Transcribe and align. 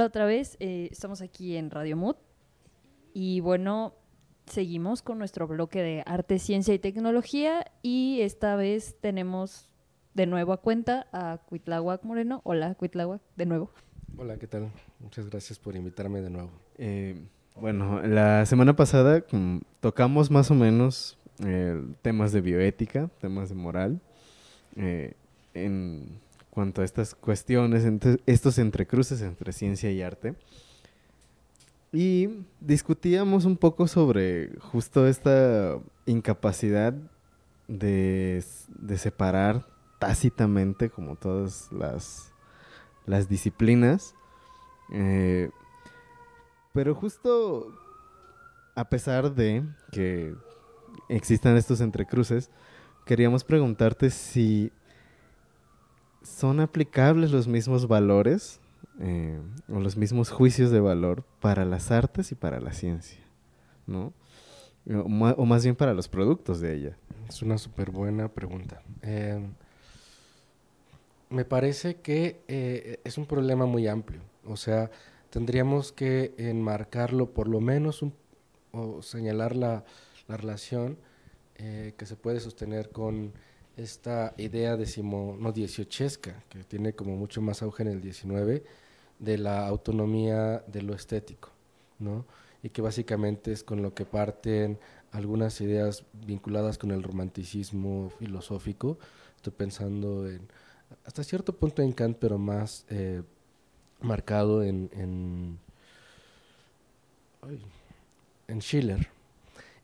Hola 0.00 0.06
otra 0.06 0.24
vez, 0.24 0.56
eh, 0.60 0.88
estamos 0.90 1.20
aquí 1.20 1.56
en 1.56 1.70
Radio 1.70 1.94
Mood 1.94 2.16
y 3.12 3.40
bueno, 3.40 3.92
seguimos 4.46 5.02
con 5.02 5.18
nuestro 5.18 5.46
bloque 5.46 5.82
de 5.82 6.02
arte, 6.06 6.38
ciencia 6.38 6.72
y 6.72 6.78
tecnología 6.78 7.70
y 7.82 8.22
esta 8.22 8.56
vez 8.56 8.96
tenemos 9.02 9.68
de 10.14 10.24
nuevo 10.24 10.54
a 10.54 10.62
cuenta 10.62 11.06
a 11.12 11.42
Cuitláhuac 11.46 12.02
Moreno. 12.04 12.40
Hola 12.44 12.74
Cuitláhuac, 12.76 13.20
de 13.36 13.44
nuevo. 13.44 13.72
Hola, 14.16 14.38
¿qué 14.38 14.46
tal? 14.46 14.70
Muchas 15.00 15.28
gracias 15.28 15.58
por 15.58 15.76
invitarme 15.76 16.22
de 16.22 16.30
nuevo. 16.30 16.50
Eh, 16.78 17.22
bueno, 17.56 18.00
la 18.00 18.46
semana 18.46 18.74
pasada 18.74 19.22
mm, 19.30 19.58
tocamos 19.80 20.30
más 20.30 20.50
o 20.50 20.54
menos 20.54 21.18
eh, 21.44 21.78
temas 22.00 22.32
de 22.32 22.40
bioética, 22.40 23.10
temas 23.20 23.50
de 23.50 23.54
moral, 23.54 24.00
eh, 24.76 25.12
en 25.52 26.18
cuanto 26.60 26.82
a 26.82 26.84
estas 26.84 27.14
cuestiones, 27.14 27.86
entre, 27.86 28.18
estos 28.26 28.58
entrecruces 28.58 29.22
entre 29.22 29.50
ciencia 29.50 29.90
y 29.90 30.02
arte. 30.02 30.34
Y 31.90 32.44
discutíamos 32.60 33.46
un 33.46 33.56
poco 33.56 33.88
sobre 33.88 34.50
justo 34.58 35.06
esta 35.06 35.78
incapacidad 36.04 36.92
de, 37.66 38.44
de 38.68 38.98
separar 38.98 39.64
tácitamente, 39.98 40.90
como 40.90 41.16
todas 41.16 41.72
las, 41.72 42.30
las 43.06 43.26
disciplinas, 43.26 44.14
eh, 44.92 45.48
pero 46.74 46.94
justo 46.94 47.72
a 48.74 48.90
pesar 48.90 49.34
de 49.34 49.64
que 49.92 50.34
existan 51.08 51.56
estos 51.56 51.80
entrecruces, 51.80 52.50
queríamos 53.06 53.44
preguntarte 53.44 54.10
si 54.10 54.70
son 56.22 56.60
aplicables 56.60 57.30
los 57.30 57.48
mismos 57.48 57.88
valores 57.88 58.60
eh, 59.00 59.38
o 59.68 59.80
los 59.80 59.96
mismos 59.96 60.30
juicios 60.30 60.70
de 60.70 60.80
valor 60.80 61.24
para 61.40 61.64
las 61.64 61.90
artes 61.90 62.32
y 62.32 62.34
para 62.34 62.60
la 62.60 62.72
ciencia, 62.72 63.20
¿no? 63.86 64.12
O, 64.86 65.44
más 65.44 65.64
bien 65.64 65.76
para 65.76 65.94
los 65.94 66.08
productos 66.08 66.60
de 66.60 66.74
ella. 66.74 66.96
Es 67.28 67.42
una 67.42 67.58
súper 67.58 67.90
buena 67.90 68.28
pregunta. 68.28 68.82
Eh, 69.02 69.40
me 71.28 71.44
parece 71.44 71.96
que 71.96 72.42
eh, 72.48 73.00
es 73.04 73.16
un 73.16 73.26
problema 73.26 73.66
muy 73.66 73.86
amplio. 73.86 74.20
O 74.44 74.56
sea, 74.56 74.90
tendríamos 75.30 75.92
que 75.92 76.34
enmarcarlo 76.36 77.30
por 77.30 77.48
lo 77.48 77.60
menos 77.60 78.04
o 78.72 79.02
señalar 79.02 79.54
la, 79.54 79.84
la 80.28 80.36
relación 80.36 80.98
que 81.56 82.06
se 82.06 82.16
puede 82.16 82.40
sostener 82.40 82.88
con 82.88 83.34
esta 83.82 84.34
idea 84.36 84.76
decimo, 84.76 85.36
no 85.38 85.52
dieciochesca, 85.52 86.42
que 86.48 86.64
tiene 86.64 86.92
como 86.94 87.16
mucho 87.16 87.40
más 87.40 87.62
auge 87.62 87.82
en 87.82 87.88
el 87.88 88.00
19, 88.00 88.64
de 89.18 89.38
la 89.38 89.66
autonomía 89.66 90.64
de 90.66 90.82
lo 90.82 90.94
estético, 90.94 91.50
¿no? 91.98 92.24
Y 92.62 92.70
que 92.70 92.82
básicamente 92.82 93.52
es 93.52 93.62
con 93.62 93.82
lo 93.82 93.94
que 93.94 94.04
parten 94.04 94.78
algunas 95.12 95.60
ideas 95.60 96.04
vinculadas 96.12 96.78
con 96.78 96.90
el 96.90 97.02
romanticismo 97.02 98.10
filosófico. 98.18 98.98
Estoy 99.36 99.52
pensando 99.52 100.28
en, 100.28 100.48
hasta 101.04 101.24
cierto 101.24 101.54
punto 101.54 101.82
en 101.82 101.92
Kant, 101.92 102.16
pero 102.18 102.38
más 102.38 102.84
eh, 102.88 103.22
marcado 104.00 104.62
en, 104.62 104.90
en, 104.92 105.58
en, 108.48 108.60
Schiller, 108.60 109.08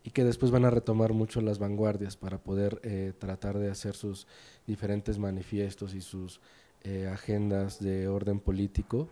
y 0.07 0.11
que 0.11 0.25
después 0.25 0.51
van 0.51 0.65
a 0.65 0.71
retomar 0.71 1.12
mucho 1.12 1.43
las 1.43 1.59
vanguardias 1.59 2.17
para 2.17 2.39
poder 2.39 2.81
eh, 2.83 3.12
tratar 3.19 3.59
de 3.59 3.71
hacer 3.71 3.95
sus 3.95 4.27
diferentes 4.67 5.19
manifiestos 5.19 5.95
y 5.95 6.01
sus 6.01 6.41
eh, 6.85 7.11
agendas 7.13 7.79
de 7.81 8.09
orden 8.09 8.41
político, 8.41 9.08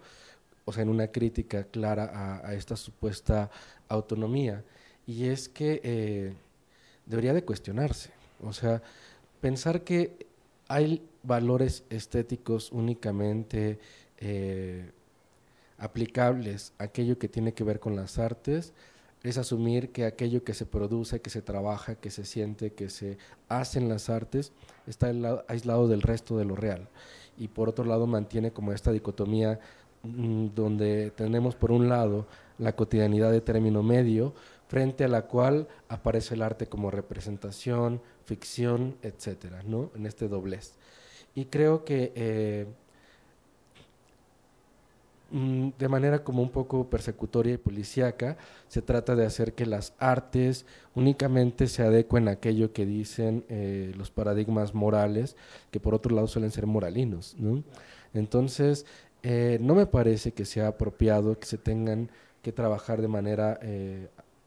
o 0.65 0.73
sea, 0.73 0.85
en 0.85 0.89
una 0.89 1.09
crítica 1.09 1.65
clara 1.65 2.41
a, 2.43 2.55
esta 2.55 2.77
supuesta 2.77 3.51
autonomía. 3.89 4.65
Y 5.07 5.27
es 5.27 5.51
que 5.51 6.33
debería 7.05 7.35
de 7.35 7.45
cuestionarse, 7.45 8.11
o 8.41 8.55
sea, 8.55 8.81
pensar 9.43 9.83
que 9.83 10.27
hay 10.69 11.03
valores 11.23 11.85
estéticos 11.91 12.73
únicamente 12.73 13.79
eh, 14.19 14.91
aplicables 15.79 16.73
a 16.79 16.85
aquello 16.85 17.19
que 17.19 17.29
tiene 17.29 17.53
que 17.53 17.65
ver 17.65 17.81
con 17.81 17.97
las 17.97 18.19
artes, 18.19 18.73
es 19.25 19.39
asumir 19.39 19.91
que 19.91 20.05
aquello 20.05 20.45
que 20.45 20.53
se 20.53 20.67
produce, 20.67 21.21
que 21.21 21.31
se 21.31 21.41
trabaja, 21.41 21.95
que 21.95 22.11
se 22.11 22.27
siente, 22.27 22.75
que 22.75 22.91
se 22.91 23.17
hace 23.49 23.79
en 23.79 23.89
las 23.89 24.11
artes, 24.11 24.53
está 24.87 25.13
aislado 25.49 25.89
del 25.89 26.03
resto 26.03 26.37
de 26.37 26.45
lo 26.45 26.55
real. 26.55 26.89
Y 27.39 27.49
por 27.49 27.71
otro 27.71 27.87
lado 27.87 28.07
mantiene 28.07 28.53
como 28.53 28.73
esta 28.73 28.93
dicotomía 28.93 29.59
mm, 30.03 30.49
donde 30.55 31.11
tenemos 31.11 31.57
por 31.57 31.73
un 31.73 31.89
lado 31.89 32.27
la 32.59 32.77
cotidianidad 32.77 33.33
de 33.33 33.41
término 33.41 33.83
medio, 33.83 34.35
frente 34.69 35.05
a 35.05 35.09
la 35.09 35.23
cual 35.23 35.69
aparece 35.89 36.35
el 36.35 36.43
arte 36.43 36.67
como 36.67 36.91
representación, 36.91 38.03
ficción, 38.25 38.97
etcétera, 39.03 39.63
¿no? 39.63 39.91
En 39.95 40.07
este 40.07 40.29
doblez. 40.29 40.75
Y 41.35 41.47
creo 41.47 41.85
que 41.85 42.13
eh, 42.15 42.67
de 45.35 45.89
manera 45.89 46.23
como 46.23 46.43
un 46.43 46.51
poco 46.51 46.89
persecutoria 46.89 47.55
y 47.55 47.59
policíaca, 47.59 48.37
se 48.69 48.83
trata 48.83 49.17
de 49.17 49.27
hacer 49.27 49.53
que 49.55 49.67
las 49.67 49.93
artes 49.99 50.65
únicamente 50.95 51.67
se 51.67 51.83
adecuen 51.83 52.29
a 52.29 52.33
aquello 52.33 52.73
que 52.73 52.87
dicen 52.87 53.45
eh, 53.49 53.93
los 53.97 54.13
paradigmas 54.13 54.75
morales, 54.75 55.37
que 55.73 55.81
por 55.81 55.95
otro 55.95 56.15
lado 56.15 56.29
suelen 56.29 56.53
ser 56.53 56.67
moralinos. 56.67 57.37
Entonces, 58.13 58.87
eh, 59.25 59.59
no 59.61 59.75
me 59.75 59.87
parece 59.87 60.33
que 60.33 60.45
sea 60.45 60.69
apropiado 60.69 61.39
que 61.39 61.47
se 61.47 61.59
tengan 61.59 62.11
que 62.41 62.53
trabajar 62.53 63.03
de 63.03 63.09
manera 63.09 63.59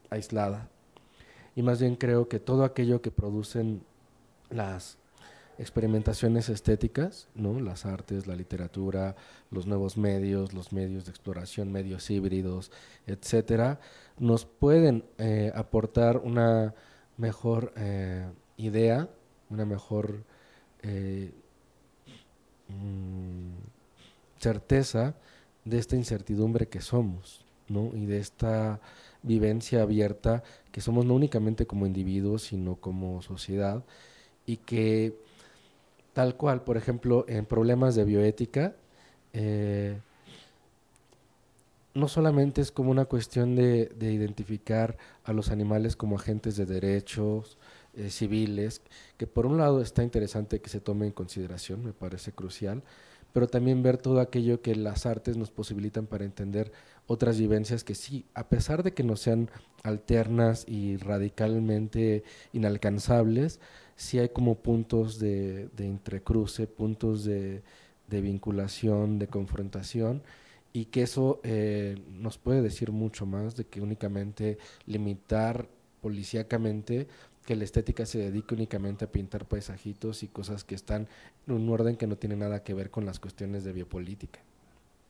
aislada. 0.09 0.69
Y 1.55 1.63
más 1.63 1.81
bien 1.81 1.95
creo 1.95 2.29
que 2.29 2.39
todo 2.39 2.63
aquello 2.63 3.01
que 3.01 3.11
producen 3.11 3.81
las 4.49 4.97
experimentaciones 5.57 6.49
estéticas, 6.49 7.27
¿no? 7.33 7.59
las 7.59 7.85
artes, 7.85 8.27
la 8.27 8.35
literatura, 8.35 9.15
los 9.49 9.65
nuevos 9.65 9.97
medios, 9.97 10.53
los 10.53 10.71
medios 10.71 11.05
de 11.05 11.11
exploración, 11.11 11.71
medios 11.71 12.09
híbridos, 12.09 12.71
etcétera, 13.07 13.79
nos 14.19 14.45
pueden 14.45 15.03
eh, 15.17 15.51
aportar 15.55 16.17
una 16.17 16.73
mejor 17.17 17.73
eh, 17.75 18.27
idea, 18.57 19.09
una 19.49 19.65
mejor 19.65 20.23
eh, 20.83 21.31
mm, 22.67 23.51
certeza 24.39 25.15
de 25.65 25.79
esta 25.79 25.95
incertidumbre 25.95 26.67
que 26.67 26.81
somos, 26.81 27.45
¿no? 27.67 27.91
y 27.93 28.05
de 28.05 28.19
esta 28.19 28.79
vivencia 29.23 29.81
abierta 29.81 30.43
que 30.71 30.81
somos 30.81 31.05
no 31.05 31.15
únicamente 31.15 31.65
como 31.65 31.87
individuos, 31.87 32.43
sino 32.43 32.75
como 32.75 33.21
sociedad, 33.21 33.83
y 34.45 34.57
que 34.57 35.26
Tal 36.17 36.35
cual, 36.35 36.63
por 36.63 36.77
ejemplo, 36.77 37.25
en 37.27 37.45
problemas 37.45 37.93
de 37.93 38.03
bioética, 38.03 38.75
eh, 39.33 39.99
no 41.93 42.07
solamente 42.07 42.59
es 42.59 42.71
como 42.71 42.89
una 42.89 43.05
cuestión 43.05 43.55
de, 43.55 43.91
identificar 43.99 44.97
a 45.23 45.31
los 45.31 45.51
animales 45.51 45.95
como 45.95 46.15
agentes 46.15 46.57
de 46.57 46.65
derechos 46.65 47.59
eh, 47.93 48.09
civiles, 48.09 48.81
que 49.17 49.27
por 49.27 49.45
un 49.45 49.59
lado 49.59 49.79
está 49.79 50.01
interesante 50.01 50.59
que 50.59 50.69
se 50.69 50.79
tome 50.79 51.05
en 51.05 51.11
consideración, 51.11 51.85
me 51.85 51.93
parece 51.93 52.31
crucial, 52.31 52.81
pero 53.37 53.47
también 53.47 53.83
ver 53.83 53.99
todo 53.99 54.19
aquello 54.19 54.63
que 54.63 54.75
las 54.75 55.05
artes 55.05 55.37
nos 55.37 55.51
posibilitan 55.51 56.07
para 56.07 56.25
entender 56.25 56.71
otras 57.05 57.37
vivencias 57.37 57.83
que 57.83 57.93
sí, 57.93 58.25
a 58.33 58.49
pesar 58.49 58.81
de 58.81 58.95
que 58.95 59.03
no 59.03 59.15
sean 59.15 59.51
alternas 59.83 60.65
y 60.67 60.97
radicalmente 60.97 62.23
inalcanzables, 62.51 63.59
sí 63.95 64.17
hay 64.17 64.29
como 64.29 64.55
puntos 64.55 65.19
de, 65.19 65.69
de 65.77 65.85
entrecruce, 65.85 66.65
puntos 66.65 67.25
de, 67.25 67.61
de, 68.07 68.21
vinculación, 68.21 69.19
de 69.19 69.27
confrontación, 69.27 70.23
y 70.73 70.85
que 70.85 71.03
eso 71.03 71.39
eh, 71.43 71.95
nos 72.09 72.39
puede 72.39 72.63
decir 72.63 72.91
mucho 72.91 73.27
más 73.27 73.55
de 73.55 73.65
que 73.65 73.81
únicamente 73.81 74.57
limitar 74.87 75.69
policíacamente 76.01 77.07
que 77.47 77.55
la 77.55 77.63
estética 77.63 78.05
se 78.05 78.17
dedique 78.17 78.53
únicamente 78.53 79.05
a 79.05 79.07
pintar 79.09 79.45
paisajitos 79.45 80.21
y 80.21 80.27
cosas 80.27 80.65
que 80.65 80.75
están 80.75 81.07
en 81.47 81.53
un 81.53 81.69
orden 81.69 81.95
que 81.95 82.05
no 82.05 82.17
tiene 82.17 82.35
nada 82.35 82.61
que 82.61 82.73
ver 82.73 82.91
con 82.91 83.05
las 83.05 83.21
cuestiones 83.21 83.63
de 83.63 83.71
biopolítica 83.71 84.41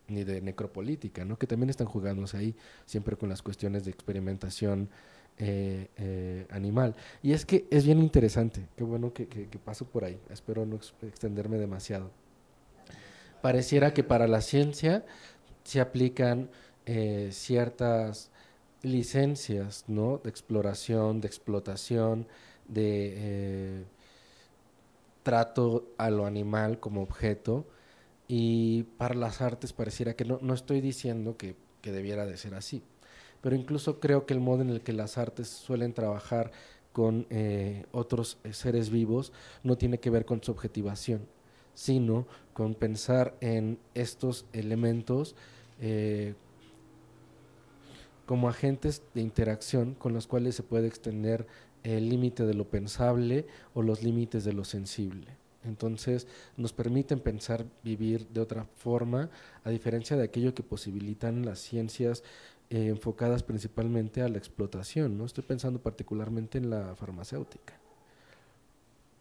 ni 0.08 0.24
de 0.24 0.40
necropolítica, 0.40 1.26
¿no? 1.26 1.40
que 1.40 1.48
también 1.48 1.72
están 1.72 1.88
jugándose 1.88 2.38
ahí 2.38 2.56
siempre 2.86 3.18
con 3.18 3.28
las 3.28 3.42
cuestiones 3.42 3.86
de 3.86 3.92
experimentación 3.92 4.88
eh, 5.40 5.88
eh, 5.98 6.46
animal. 6.52 6.96
Y 7.24 7.32
es 7.34 7.44
que 7.44 7.66
es 7.72 7.86
bien 7.86 8.00
interesante, 8.04 8.68
qué 8.76 8.84
bueno 8.84 9.12
que, 9.14 9.26
paso 9.66 9.86
por 9.86 10.06
ahí, 10.06 10.20
espero 10.30 10.64
no 10.68 10.80
extenderme 11.02 11.58
demasiado. 11.58 12.12
Pareciera 13.42 13.96
que 13.96 14.04
para 14.04 14.28
la 14.28 14.42
ciencia 14.42 15.04
se 15.64 15.82
aplican 15.82 16.52
eh, 16.86 17.30
ciertas 17.32 18.30
licencias 18.88 19.86
¿no? 19.88 20.20
de 20.24 20.30
exploración, 20.30 21.22
de 21.22 21.28
explotación, 21.28 22.28
de 22.68 23.86
trato 25.24 25.94
a 25.98 26.10
lo 26.10 26.26
animal 26.26 26.80
como 26.80 27.02
objeto, 27.02 27.66
Y 28.30 28.84
para 28.98 29.16
las 29.16 29.42
artes 29.42 29.74
pareciera 29.74 30.16
que 30.16 30.26
no, 30.26 30.40
no 30.42 30.54
estoy 30.54 30.82
diciendo 30.82 31.38
que, 31.38 31.56
que 31.82 31.92
debiera 31.92 32.26
de 32.26 32.38
ser 32.38 32.56
así, 32.56 32.82
pero 33.42 33.56
incluso 33.56 34.00
creo 34.00 34.26
que 34.26 34.34
el 34.34 34.40
modo 34.40 34.62
en 34.62 34.70
el 34.70 34.82
que 34.82 34.94
las 34.94 35.18
artes 35.18 35.48
suelen 35.48 35.94
trabajar 35.94 36.52
con 36.98 37.28
eh, 37.30 37.86
otros 37.92 38.38
eh, 38.44 38.54
seres 38.54 38.90
vivos 38.90 39.32
no 39.64 39.78
tiene 39.78 40.00
que 40.00 40.10
ver 40.10 40.26
con 40.26 40.42
su 40.42 40.52
objetivación, 40.52 41.28
sino 41.76 42.26
con 42.54 42.74
pensar 42.74 43.36
en 43.40 43.78
estos 43.94 44.46
elementos 44.52 45.36
eh, 45.80 46.34
como 48.28 48.50
agentes 48.50 49.02
de 49.16 49.22
interacción 49.22 49.96
con 49.96 50.14
los 50.14 50.28
cuales 50.28 50.54
se 50.54 50.62
puede 50.62 50.86
extender 50.88 51.48
el 51.84 52.10
límite 52.10 52.46
de 52.46 52.54
lo 52.54 52.70
pensable 52.70 53.48
o 53.74 53.82
los 53.82 54.04
límites 54.04 54.44
de 54.44 54.54
lo 54.54 54.66
sensible. 54.66 55.38
Entonces 55.64 56.28
nos 56.58 56.74
permiten 56.74 57.22
pensar 57.22 57.66
vivir 57.84 58.28
de 58.28 58.42
otra 58.42 58.66
forma, 58.76 59.30
a 59.64 59.70
diferencia 59.70 60.18
de 60.18 60.26
aquello 60.26 60.54
que 60.54 60.62
posibilitan 60.62 61.46
las 61.46 61.60
ciencias 61.60 62.22
eh, 62.70 62.88
enfocadas 62.88 63.44
principalmente 63.44 64.22
a 64.22 64.28
la 64.28 64.38
explotación. 64.38 65.18
¿no? 65.18 65.26
Estoy 65.26 65.46
pensando 65.46 65.80
particularmente 65.80 66.58
en 66.58 66.70
la 66.70 66.96
farmacéutica 66.96 67.80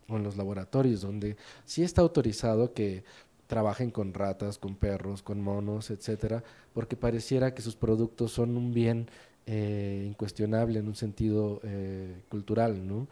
o 0.09 0.17
en 0.17 0.25
los 0.25 0.37
laboratorios, 0.37 1.01
donde 1.01 1.37
sí 1.65 1.85
está 1.85 2.01
autorizado 2.01 2.75
que 2.75 3.05
trabajen 3.47 3.91
con 3.91 4.13
ratas, 4.15 4.59
con 4.59 4.77
perros, 4.77 5.23
con 5.23 5.41
monos, 5.41 5.91
etcétera, 5.91 6.43
porque 6.73 6.97
pareciera 6.97 7.55
que 7.55 7.63
sus 7.63 7.77
productos 7.77 8.33
son 8.33 8.57
un 8.57 8.73
bien 8.73 9.09
eh, 9.47 10.05
incuestionable 10.07 10.81
en 10.81 10.89
un 10.89 10.97
sentido 10.97 11.61
eh, 11.63 12.23
cultural, 12.29 12.87
¿no? 12.87 13.07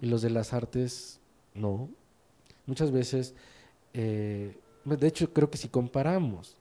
Y 0.00 0.06
los 0.06 0.22
de 0.22 0.30
las 0.30 0.52
artes, 0.52 1.20
no. 1.54 1.90
Muchas 2.66 2.92
veces, 2.92 3.34
eh, 3.92 4.56
de 4.84 5.06
hecho, 5.06 5.32
creo 5.32 5.50
que 5.50 5.58
si 5.58 5.68
comparamos 5.68 6.56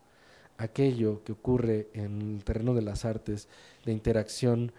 aquello 0.58 1.24
que 1.24 1.32
ocurre 1.32 1.90
en 1.94 2.38
el 2.38 2.44
terreno 2.44 2.74
de 2.74 2.82
las 2.82 3.06
artes, 3.06 3.48
de 3.86 3.92
interacción 3.92 4.72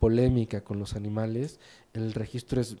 polémica 0.00 0.64
con 0.64 0.80
los 0.80 0.96
animales, 0.96 1.60
el 1.92 2.14
registro 2.14 2.60
es 2.60 2.78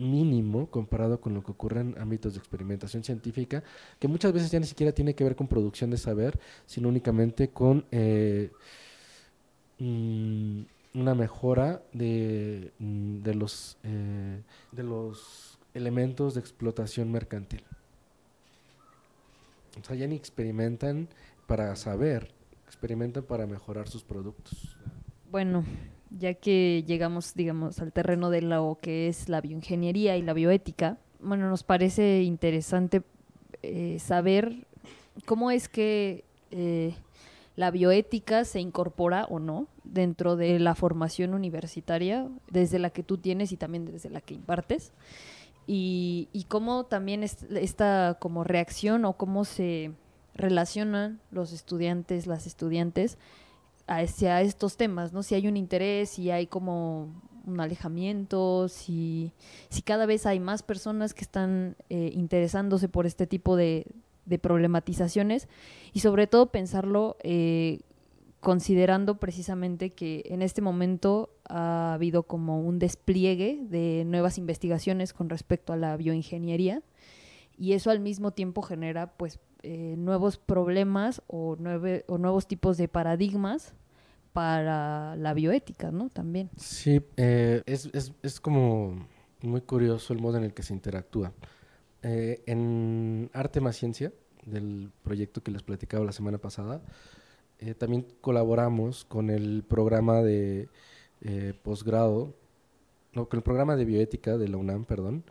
mínimo 0.00 0.66
comparado 0.70 1.20
con 1.20 1.34
lo 1.34 1.42
que 1.42 1.52
ocurre 1.52 1.80
en 1.80 1.98
ámbitos 1.98 2.32
de 2.32 2.38
experimentación 2.38 3.04
científica, 3.04 3.62
que 3.98 4.08
muchas 4.08 4.32
veces 4.32 4.50
ya 4.50 4.58
ni 4.58 4.66
siquiera 4.66 4.92
tiene 4.92 5.14
que 5.14 5.24
ver 5.24 5.36
con 5.36 5.46
producción 5.46 5.90
de 5.90 5.98
saber, 5.98 6.38
sino 6.66 6.88
únicamente 6.88 7.50
con 7.50 7.84
eh, 7.90 8.50
mm, 9.78 10.62
una 10.94 11.14
mejora 11.14 11.82
de, 11.92 12.72
mm, 12.78 13.22
de 13.22 13.34
los, 13.34 13.76
eh, 13.84 14.42
de 14.72 14.82
los 14.82 15.58
elementos 15.74 16.34
de 16.34 16.40
explotación 16.40 17.12
mercantil. 17.12 17.62
O 19.80 19.84
sea, 19.84 19.96
ya 19.96 20.06
ni 20.06 20.16
experimentan 20.16 21.08
para 21.46 21.74
saber, 21.76 22.32
experimentan 22.66 23.22
para 23.22 23.46
mejorar 23.46 23.88
sus 23.88 24.02
productos. 24.02 24.76
Bueno, 25.30 25.64
ya 26.10 26.34
que 26.34 26.84
llegamos, 26.86 27.34
digamos, 27.34 27.80
al 27.80 27.92
terreno 27.92 28.30
de 28.30 28.42
lo 28.42 28.78
que 28.80 29.08
es 29.08 29.28
la 29.28 29.40
bioingeniería 29.40 30.16
y 30.16 30.22
la 30.22 30.32
bioética, 30.32 30.98
bueno, 31.20 31.48
nos 31.48 31.62
parece 31.62 32.22
interesante 32.22 33.02
eh, 33.62 33.98
saber 34.00 34.66
cómo 35.26 35.50
es 35.50 35.68
que 35.68 36.24
eh, 36.50 36.94
la 37.56 37.70
bioética 37.70 38.44
se 38.44 38.60
incorpora 38.60 39.26
o 39.26 39.38
no 39.38 39.66
dentro 39.84 40.36
de 40.36 40.58
la 40.58 40.74
formación 40.74 41.34
universitaria, 41.34 42.28
desde 42.48 42.78
la 42.78 42.90
que 42.90 43.02
tú 43.02 43.18
tienes 43.18 43.52
y 43.52 43.56
también 43.56 43.84
desde 43.84 44.10
la 44.10 44.20
que 44.20 44.34
impartes, 44.34 44.92
y, 45.66 46.46
cómo 46.48 46.84
también 46.84 47.22
esta 47.22 48.16
como 48.18 48.42
reacción 48.42 49.04
o 49.04 49.12
cómo 49.12 49.44
se 49.44 49.92
relacionan 50.34 51.20
los 51.30 51.52
estudiantes, 51.52 52.26
las 52.26 52.46
estudiantes, 52.46 53.18
hacia 53.90 54.40
estos 54.40 54.76
temas, 54.76 55.12
¿no? 55.12 55.24
Si 55.24 55.34
hay 55.34 55.48
un 55.48 55.56
interés, 55.56 56.10
si 56.10 56.30
hay 56.30 56.46
como 56.46 57.12
un 57.44 57.58
alejamiento, 57.58 58.68
si, 58.68 59.32
si 59.68 59.82
cada 59.82 60.06
vez 60.06 60.26
hay 60.26 60.38
más 60.38 60.62
personas 60.62 61.12
que 61.12 61.22
están 61.22 61.76
eh, 61.88 62.12
interesándose 62.14 62.88
por 62.88 63.04
este 63.04 63.26
tipo 63.26 63.56
de, 63.56 63.86
problematizaciones 64.42 65.48
y 65.92 66.00
sobre 66.00 66.28
todo 66.28 66.52
pensarlo 66.52 67.16
eh, 67.24 67.80
considerando 68.38 69.18
precisamente 69.18 69.90
que 69.90 70.22
en 70.26 70.42
este 70.42 70.62
momento 70.62 71.30
ha 71.48 71.94
habido 71.94 72.22
como 72.22 72.60
un 72.60 72.78
despliegue 72.78 73.58
de 73.60 74.04
nuevas 74.06 74.38
investigaciones 74.38 75.12
con 75.12 75.30
respecto 75.30 75.72
a 75.72 75.76
la 75.76 75.96
bioingeniería 75.96 76.80
y 77.58 77.72
eso 77.72 77.90
al 77.90 77.98
mismo 77.98 78.30
tiempo 78.30 78.62
genera 78.62 79.14
pues 79.16 79.40
eh, 79.62 79.94
nuevos 79.96 80.38
problemas 80.38 81.22
o, 81.26 81.56
o 82.06 82.18
nuevos 82.18 82.46
tipos 82.46 82.76
de 82.76 82.88
paradigmas 82.88 83.74
para 84.32 85.16
la 85.16 85.34
bioética, 85.34 85.90
¿no? 85.90 86.08
También. 86.08 86.50
Sí, 86.56 87.02
eh, 87.16 87.62
es, 87.66 87.90
es, 87.92 88.12
es, 88.22 88.40
como 88.40 89.06
muy 89.42 89.60
curioso 89.62 90.12
el 90.12 90.20
modo 90.20 90.38
en 90.38 90.44
el 90.44 90.54
que 90.54 90.62
se 90.62 90.72
interactúa. 90.72 91.32
Eh, 92.02 92.42
en 92.46 93.30
Arte 93.32 93.60
más 93.60 93.76
Ciencia, 93.76 94.12
del 94.46 94.90
proyecto 95.02 95.42
que 95.42 95.50
les 95.50 95.62
platicaba 95.62 96.04
la 96.04 96.12
semana 96.12 96.38
pasada, 96.38 96.80
eh, 97.58 97.74
también 97.74 98.06
colaboramos 98.20 99.04
con 99.04 99.30
el 99.30 99.64
programa 99.64 100.22
de 100.22 100.68
posgrado, 101.62 102.34
no, 103.12 103.28
con 103.28 103.38
el 103.38 103.42
programa 103.42 103.76
de 103.76 103.84
bioética 103.84 104.38
de 104.38 104.48
la 104.48 104.56
UNAM, 104.56 104.86
perdón, 104.86 105.24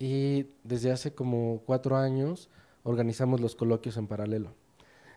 y 0.00 0.46
desde 0.64 0.90
hace 0.90 1.14
como 1.14 1.62
cuatro 1.64 1.96
años 1.96 2.48
organizamos 2.82 3.40
los 3.40 3.56
coloquios 3.56 3.96
en 3.96 4.06
paralelo. 4.06 4.54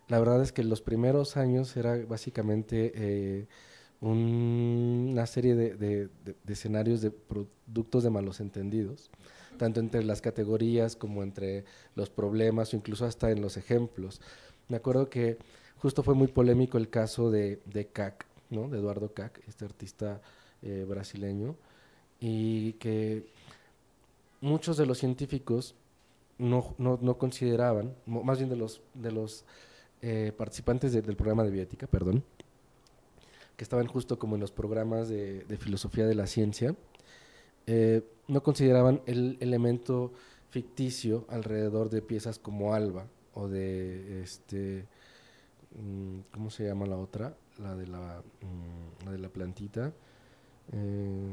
La 0.08 0.20
verdad 0.20 0.42
es 0.42 0.52
que 0.52 0.64
los 0.64 0.82
primeros 0.82 1.38
años 1.38 1.76
era 1.78 1.98
básicamente 2.06 2.92
eh, 2.96 3.48
una 4.02 5.26
serie 5.26 5.56
de, 5.56 6.10
escenarios 6.48 7.02
de 7.02 7.12
productos 7.12 8.04
de 8.04 8.10
malos 8.10 8.42
entendidos, 8.42 9.10
tanto 9.58 9.80
entre 9.80 10.04
las 10.04 10.22
categorías 10.22 10.98
como 10.98 11.24
entre 11.24 11.64
los 11.96 12.10
problemas 12.10 12.74
o 12.74 12.76
incluso 12.76 13.06
hasta 13.06 13.32
en 13.32 13.42
los 13.42 13.56
ejemplos. 13.56 14.20
Me 14.68 14.76
acuerdo 14.76 15.10
que 15.10 15.38
justo 15.78 16.04
fue 16.04 16.16
muy 16.16 16.28
polémico 16.28 16.78
el 16.78 16.90
caso 16.90 17.32
de, 17.32 17.62
de 17.66 17.88
CAC, 17.88 18.26
¿no? 18.50 18.68
de 18.68 18.80
Eduardo 18.80 19.14
CAC, 19.14 19.42
este 19.48 19.64
artista 19.64 20.22
eh, 20.62 20.86
brasileño, 20.88 21.56
y 22.20 22.74
que 22.74 23.26
muchos 24.42 24.76
de 24.76 24.86
los 24.86 24.98
científicos 24.98 25.76
no, 26.38 26.76
no, 26.78 26.98
no 27.02 27.18
consideraban, 27.18 27.96
más 28.06 28.38
bien 28.38 28.50
de 28.50 28.56
los, 28.56 28.82
de 28.94 29.12
los 29.12 29.46
eh, 30.02 30.34
participantes 30.36 30.92
del 30.92 31.16
programa 31.16 31.44
de 31.44 31.52
bioética, 31.52 31.88
perdón, 31.88 32.24
que 33.56 33.64
estaban 33.64 33.88
justo 33.88 34.20
como 34.20 34.36
en 34.36 34.42
los 34.42 34.52
programas 34.52 35.10
de, 35.10 35.46
filosofía 35.60 36.06
de 36.06 36.16
la 36.16 36.28
ciencia, 36.28 36.76
eh, 37.68 38.02
no 38.28 38.44
consideraban 38.44 39.02
el 39.06 39.38
elemento 39.40 40.12
ficticio 40.50 41.26
alrededor 41.30 41.90
de 41.90 42.02
piezas 42.02 42.38
como 42.38 42.74
Alba 42.74 43.08
o 43.34 43.48
de 43.48 44.22
este 44.22 44.86
mm, 45.76 46.20
¿cómo 46.32 46.50
se 46.50 46.66
llama 46.66 46.86
la 46.86 46.98
otra? 46.98 47.36
La 47.60 47.76
de 47.76 47.88
la, 47.88 48.22
mm, 49.06 49.10
de 49.10 49.18
la 49.20 49.30
plantita. 49.30 49.94
Eh, 50.72 51.32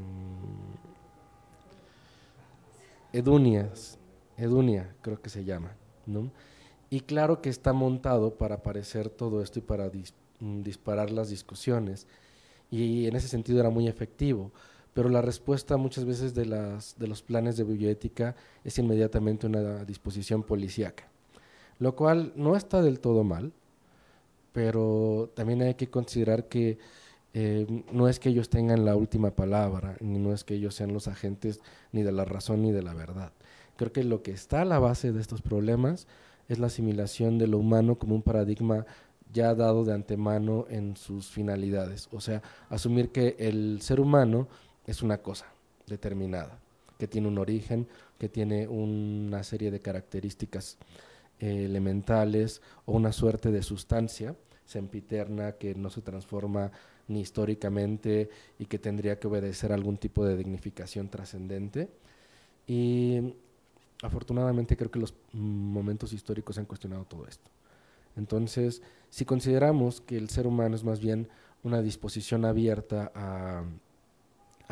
Edunias, 3.13 3.99
Edunia 4.37 4.95
creo 5.01 5.21
que 5.21 5.29
se 5.29 5.43
llama, 5.43 5.75
¿no? 6.05 6.31
Y 6.89 7.01
claro 7.01 7.41
que 7.41 7.49
está 7.49 7.71
montado 7.71 8.35
para 8.35 8.55
aparecer 8.55 9.09
todo 9.09 9.41
esto 9.41 9.59
y 9.59 9.61
para 9.61 9.89
mm, 10.39 10.61
disparar 10.61 11.09
las 11.09 11.29
discusiones. 11.29 12.05
Y 12.69 13.07
en 13.07 13.15
ese 13.15 13.29
sentido 13.29 13.59
era 13.61 13.69
muy 13.69 13.87
efectivo. 13.87 14.51
Pero 14.93 15.09
la 15.09 15.21
respuesta 15.21 15.77
muchas 15.77 16.05
veces 16.05 16.33
de, 16.35 16.45
los 16.45 17.21
planes 17.21 17.55
de 17.55 17.63
bioética 17.63 18.35
es 18.63 18.77
inmediatamente 18.77 19.47
una 19.47 19.85
disposición 19.85 20.43
policíaca. 20.43 21.07
Lo 21.79 21.95
cual 21.95 22.33
no 22.35 22.57
está 22.57 22.81
del 22.81 22.99
todo 22.99 23.23
mal, 23.23 23.53
pero 24.51 25.31
también 25.33 25.61
hay 25.61 25.75
que 25.75 25.89
considerar 25.89 26.49
que 26.49 26.77
eh, 27.33 27.65
no 27.93 28.09
es 28.09 28.19
que 28.19 28.29
ellos 28.29 28.49
tengan 28.49 28.83
la 28.83 28.97
última 28.97 29.31
palabra, 29.31 29.95
ni 30.01 30.19
no 30.19 30.33
es 30.33 30.43
que 30.43 30.55
ellos 30.55 30.75
sean 30.75 30.91
los 30.91 31.07
agentes 31.07 31.61
ni 31.93 32.03
de 32.03 32.11
la 32.11 32.25
razón 32.25 32.61
ni 32.61 32.73
de 32.73 32.83
la 32.83 32.93
verdad. 32.93 33.31
Creo 33.81 33.91
que 33.91 34.03
lo 34.03 34.21
que 34.21 34.29
está 34.29 34.61
a 34.61 34.65
la 34.65 34.77
base 34.77 35.11
de 35.11 35.19
estos 35.19 35.41
problemas 35.41 36.05
es 36.47 36.59
la 36.59 36.67
asimilación 36.67 37.39
de 37.39 37.47
lo 37.47 37.57
humano 37.57 37.97
como 37.97 38.13
un 38.13 38.21
paradigma 38.21 38.85
ya 39.33 39.55
dado 39.55 39.83
de 39.85 39.91
antemano 39.91 40.67
en 40.69 40.95
sus 40.95 41.31
finalidades. 41.31 42.07
O 42.11 42.21
sea, 42.21 42.43
asumir 42.69 43.09
que 43.09 43.35
el 43.39 43.81
ser 43.81 43.99
humano 43.99 44.47
es 44.85 45.01
una 45.01 45.17
cosa 45.17 45.47
determinada, 45.87 46.59
que 46.99 47.07
tiene 47.07 47.27
un 47.27 47.39
origen, 47.39 47.87
que 48.19 48.29
tiene 48.29 48.67
una 48.67 49.41
serie 49.41 49.71
de 49.71 49.79
características 49.79 50.77
eh, 51.39 51.65
elementales 51.65 52.61
o 52.85 52.91
una 52.91 53.11
suerte 53.11 53.49
de 53.49 53.63
sustancia 53.63 54.35
sempiterna 54.63 55.53
que 55.53 55.73
no 55.73 55.89
se 55.89 56.01
transforma 56.01 56.71
ni 57.07 57.21
históricamente 57.21 58.29
y 58.59 58.67
que 58.67 58.77
tendría 58.77 59.17
que 59.17 59.27
obedecer 59.27 59.73
algún 59.73 59.97
tipo 59.97 60.23
de 60.23 60.37
dignificación 60.37 61.09
trascendente. 61.09 61.89
Y 62.67 63.33
afortunadamente 64.01 64.75
creo 64.75 64.91
que 64.91 64.99
los 64.99 65.13
momentos 65.33 66.13
históricos 66.13 66.57
han 66.57 66.65
cuestionado 66.65 67.05
todo 67.05 67.27
esto. 67.27 67.49
Entonces, 68.15 68.81
si 69.09 69.25
consideramos 69.25 70.01
que 70.01 70.17
el 70.17 70.29
ser 70.29 70.47
humano 70.47 70.75
es 70.75 70.83
más 70.83 70.99
bien 70.99 71.29
una 71.63 71.81
disposición 71.81 72.45
abierta 72.45 73.11
a, 73.15 73.63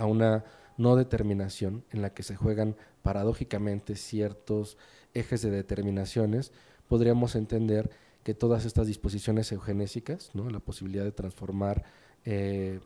una 0.05 0.45
no 0.77 0.95
determinación 0.95 1.83
en 1.91 2.01
la 2.01 2.13
que 2.13 2.23
se 2.23 2.35
juegan 2.35 2.75
paradójicamente 3.03 3.95
ciertos 3.95 4.77
ejes 5.13 5.41
de 5.41 5.51
determinaciones, 5.51 6.51
podríamos 6.87 7.35
entender 7.35 7.89
que 8.23 8.33
todas 8.33 8.65
estas 8.65 8.87
disposiciones 8.87 9.51
eugenésicas, 9.51 10.31
la 10.33 10.59
posibilidad 10.59 11.03
de 11.03 11.11
transformar 11.11 11.83
eh, 12.25 12.79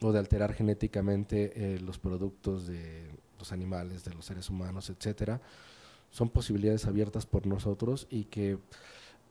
o 0.00 0.12
de 0.12 0.18
alterar 0.18 0.54
genéticamente 0.54 1.74
eh, 1.74 1.80
los 1.80 1.98
productos 1.98 2.66
de 2.66 3.10
los 3.38 3.52
animales, 3.52 4.04
de 4.04 4.14
los 4.14 4.24
seres 4.24 4.50
humanos, 4.50 4.90
etcétera, 4.90 5.40
son 6.10 6.28
posibilidades 6.28 6.86
abiertas 6.86 7.26
por 7.26 7.46
nosotros 7.46 8.06
y 8.10 8.24
que 8.24 8.58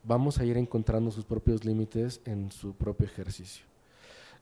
vamos 0.04 0.40
a 0.40 0.46
ir 0.46 0.58
encontrando 0.58 1.12
sus 1.12 1.26
propios 1.26 1.64
límites 1.64 2.22
en 2.26 2.52
su 2.52 2.74
propio 2.74 3.08
ejercicio. 3.08 3.66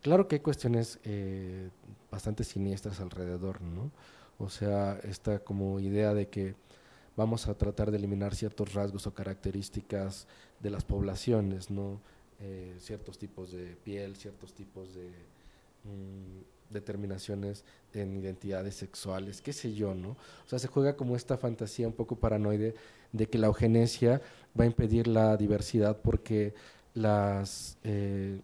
Claro 0.02 0.28
que 0.28 0.38
hay 0.38 0.40
cuestiones 0.42 1.00
eh, 1.04 1.70
bastante 2.10 2.44
siniestras 2.44 3.00
alrededor, 3.00 3.62
¿no? 3.62 3.92
O 4.40 4.50
sea, 4.50 5.00
esta 5.04 5.40
como 5.40 5.80
idea 5.80 6.16
de 6.16 6.28
que 6.28 6.56
vamos 7.16 7.48
a 7.48 7.54
tratar 7.54 7.92
de 7.92 7.98
eliminar 7.98 8.34
ciertos 8.34 8.74
rasgos 8.74 9.06
o 9.06 9.14
características 9.14 10.28
de 10.60 10.72
las 10.72 10.84
poblaciones, 10.84 11.70
¿no? 11.70 12.02
Eh, 12.40 12.76
ciertos 12.80 13.20
tipos 13.20 13.52
de 13.52 13.76
piel, 13.76 14.16
ciertos 14.16 14.56
tipos 14.56 14.96
de 14.96 15.10
mm, 15.84 16.42
determinaciones 16.72 17.64
en 17.94 18.16
identidades 18.16 18.76
sexuales, 18.76 19.42
qué 19.42 19.54
sé 19.54 19.74
yo, 19.74 19.94
¿no? 19.94 20.12
O 20.12 20.48
sea, 20.50 20.60
se 20.60 20.68
juega 20.68 20.96
como 20.96 21.16
esta 21.16 21.38
fantasía 21.38 21.88
un 21.88 21.94
poco 21.94 22.16
paranoide 22.16 22.76
de 23.12 23.28
que 23.28 23.38
la 23.38 23.48
eugenesia 23.48 24.22
va 24.60 24.64
a 24.64 24.68
impedir 24.68 25.08
la 25.08 25.38
diversidad 25.38 25.98
porque 26.02 26.54
las... 26.94 27.78
Eh, 27.84 28.40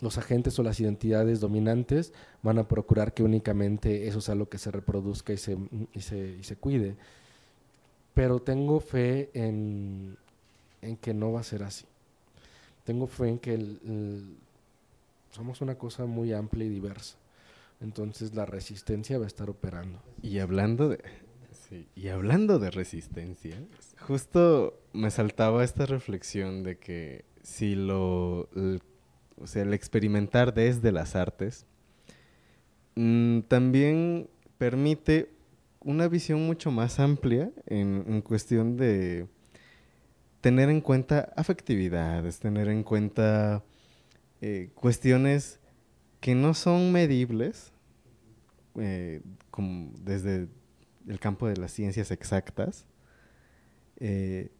los 0.00 0.16
agentes 0.16 0.56
o 0.60 0.62
las 0.62 0.78
identidades 0.78 1.40
dominantes 1.40 2.12
van 2.44 2.60
a 2.60 2.68
procurar 2.68 3.12
que 3.12 3.24
únicamente 3.24 4.06
eso 4.06 4.20
sea 4.20 4.36
lo 4.36 4.48
que 4.48 4.56
se 4.56 4.70
reproduzca 4.70 5.32
y 5.32 5.38
se, 5.38 5.58
y 5.92 6.00
se, 6.02 6.36
y 6.38 6.44
se 6.44 6.54
cuide 6.54 6.94
pero 8.18 8.40
tengo 8.40 8.80
fe 8.80 9.30
en, 9.32 10.18
que 11.00 11.14
no 11.14 11.30
va 11.30 11.38
a 11.38 11.44
ser 11.44 11.62
así. 11.62 11.84
Tengo 12.82 13.06
fe 13.06 13.28
en 13.28 13.38
que 13.38 13.54
somos 15.30 15.60
una 15.60 15.76
cosa 15.76 16.06
muy 16.06 16.32
amplia 16.32 16.66
y 16.66 16.68
diversa. 16.68 17.16
Entonces 17.80 18.34
la 18.34 18.44
resistencia 18.44 19.18
va 19.18 19.24
a 19.24 19.28
estar 19.28 19.50
operando. 19.50 20.02
Y 20.22 20.38
hablando 20.38 20.88
de, 20.88 20.98
y 21.94 22.08
hablando 22.08 22.58
de 22.58 22.70
resistencia, 22.70 23.56
justo 24.00 24.80
me 24.92 25.10
saltaba 25.10 25.62
esta 25.64 25.86
reflexión 25.86 26.62
de 26.62 26.78
que 26.78 27.24
si 27.42 27.74
lo, 27.74 28.48
o 29.36 29.46
sea, 29.46 29.62
el 29.62 29.74
experimentar 29.74 30.54
desde 30.54 30.92
las 30.92 31.14
artes 31.14 31.66
mm, 32.96 33.40
también 33.42 34.28
permite 34.58 35.30
una 35.80 36.08
visión 36.08 36.44
mucho 36.46 36.70
más 36.70 36.98
amplia 36.98 37.50
en, 37.66 38.20
cuestión 38.22 38.76
de 38.76 39.26
tener 40.40 40.68
en 40.68 40.80
cuenta 40.80 41.32
afectividades, 41.36 42.40
tener 42.40 42.68
en 42.68 42.82
cuenta 42.82 43.62
eh, 44.40 44.70
cuestiones 44.74 45.58
que 46.20 46.34
no 46.34 46.54
son 46.54 46.92
medibles, 46.92 47.72
eh, 48.76 49.20
como 49.50 49.92
desde 50.00 50.48
el 51.08 51.18
campo 51.18 51.48
de 51.48 51.56
las 51.56 51.72
ciencias 51.72 52.12
exactas, 52.12 52.86
eh, 53.98 54.50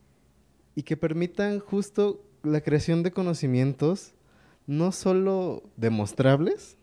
y 0.75 0.83
que 0.83 0.97
permitan 0.97 1.61
justo 1.61 2.25
la 2.43 2.61
creación 2.61 3.05
de 3.05 3.13
conocimientos 3.13 4.15
no 4.67 4.93
solo 4.93 5.63
demostrables, 5.77 6.77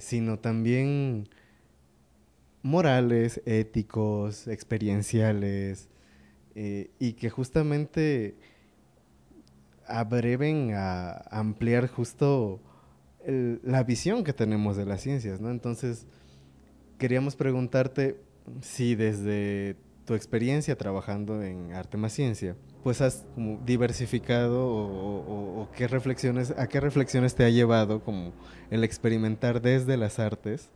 sino 0.00 0.38
también 0.38 1.28
morales, 2.62 3.42
éticos, 3.44 4.48
experienciales, 4.48 5.90
y 6.54 7.12
que 7.12 7.28
justamente 7.28 8.36
abreven 9.90 10.72
a 10.74 11.12
ampliar 11.30 11.88
justo 11.88 12.60
la 13.26 13.82
visión 13.84 14.24
que 14.24 14.32
tenemos 14.32 14.76
de 14.76 14.86
las 14.86 15.02
ciencias, 15.02 15.40
¿no? 15.40 15.50
Entonces, 15.50 16.06
queríamos 16.98 17.36
preguntarte 17.36 18.20
si 18.62 18.94
desde 18.94 19.76
tu 20.04 20.14
experiencia 20.14 20.76
trabajando 20.76 21.42
en 21.42 21.72
arte 21.72 21.96
más 21.96 22.12
ciencia, 22.12 22.56
pues 22.82 23.00
has 23.00 23.24
diversificado 23.64 24.66
o, 24.66 25.68
qué 25.76 25.86
reflexiones, 25.86 26.52
a 26.56 26.66
qué 26.66 26.80
reflexiones 26.80 27.34
te 27.34 27.44
ha 27.44 27.50
llevado 27.50 28.02
como 28.02 28.32
el 28.70 28.84
experimentar 28.84 29.60
desde 29.60 29.96
las 29.96 30.18
artes 30.18 30.70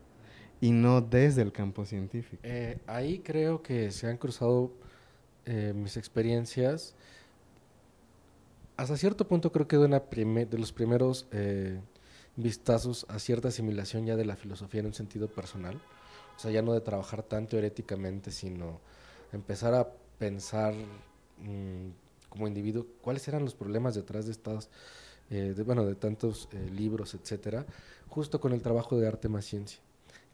y 0.61 0.71
no 0.71 1.01
desde 1.01 1.43
el 1.43 1.53
campo 1.53 1.85
científico. 1.85 2.41
Eh, 2.45 2.79
ahí 2.87 3.19
creo 3.19 3.63
que 3.63 3.91
se 3.91 4.07
han 4.07 4.19
cruzado 4.19 4.73
eh, 5.47 5.73
mis 5.75 5.97
experiencias. 5.97 6.95
Hasta 8.77 8.97
cierto 8.97 9.29
punto 9.29 9.53
creo 9.53 9.69
que 9.69 9.77
de, 9.77 9.85
una 9.85 10.01
de 10.01 10.59
los 10.59 10.73
primeros 10.73 11.27
eh, 11.31 11.81
vistazos 12.37 13.07
a 13.09 13.19
cierta 13.19 13.49
asimilación 13.49 14.07
ya 14.07 14.17
de 14.17 14.25
la 14.25 14.37
filosofía 14.37 14.81
en 14.81 14.87
un 14.87 14.95
sentido 14.95 15.29
personal. 15.29 15.81
O 16.37 16.39
sea, 16.41 16.51
ya 16.51 16.63
no 16.63 16.73
de 16.73 16.81
trabajar 16.81 17.23
tan 17.23 17.47
teóricamente, 17.47 18.33
sino 18.33 18.81
empezar 19.33 19.75
a 19.75 19.89
pensar 20.19 20.75
mm, 20.75 21.91
como 22.29 22.49
individuo 22.49 22.87
cuáles 23.01 23.27
eran 23.29 23.45
los 23.45 23.55
problemas 23.55 23.95
detrás 23.95 24.27
de 24.27 24.33
estas, 24.33 24.69
bueno, 25.65 25.87
de 25.87 25.95
tantos 25.95 26.49
libros, 26.73 27.15
etcétera, 27.15 27.65
justo 28.09 28.41
con 28.41 28.53
el 28.53 28.63
trabajo 28.63 28.99
de 28.99 29.07
arte 29.07 29.29
más 29.29 29.45
ciencia 29.45 29.81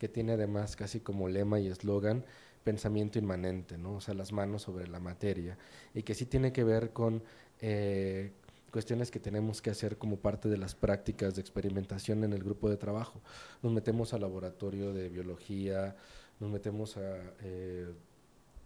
que 0.00 0.08
tiene 0.08 0.32
además 0.32 0.76
casi 0.76 1.00
como 1.00 1.28
lema 1.28 1.60
y 1.60 1.66
eslogan 1.66 2.24
pensamiento 2.64 3.18
inmanente, 3.18 3.76
¿no? 3.76 3.96
O 3.96 4.00
sea, 4.00 4.14
las 4.14 4.32
manos 4.32 4.62
sobre 4.62 4.88
la 4.88 4.98
materia, 4.98 5.58
y 5.92 6.02
que 6.04 6.14
sí 6.14 6.24
tiene 6.24 6.54
que 6.54 6.64
ver 6.64 6.94
con 6.94 7.22
eh, 7.60 8.32
cuestiones 8.70 9.10
que 9.10 9.20
tenemos 9.20 9.60
que 9.60 9.70
hacer 9.70 9.98
como 9.98 10.16
parte 10.16 10.48
de 10.48 10.56
las 10.56 10.74
prácticas 10.74 11.34
de 11.34 11.40
experimentación 11.40 12.24
en 12.24 12.32
el 12.32 12.42
grupo 12.42 12.68
de 12.68 12.76
trabajo. 12.76 13.20
Nos 13.62 13.72
metemos 13.72 14.14
al 14.14 14.22
laboratorio 14.22 14.92
de 14.92 15.08
biología, 15.08 15.96
nos 16.38 16.50
metemos 16.50 16.96
a, 16.96 17.16
eh, 17.42 17.92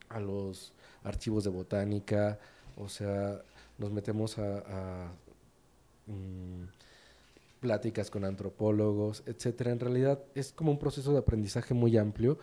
a 0.09 0.21
los 0.21 0.73
archivos 1.03 1.45
de 1.45 1.51
botánica, 1.51 2.39
o 2.77 2.89
sea, 2.89 3.43
nos 3.79 3.93
metemos 3.93 4.39
a, 4.39 5.13
mm, 6.07 6.65
pláticas 7.61 8.11
con 8.11 8.25
antropólogos, 8.25 9.23
etcétera. 9.27 9.73
En 9.73 9.81
realidad 9.81 10.23
es 10.35 10.53
como 10.53 10.71
un 10.71 10.79
proceso 10.79 11.13
de 11.13 11.19
aprendizaje 11.19 11.73
muy 11.73 11.97
amplio, 11.97 12.39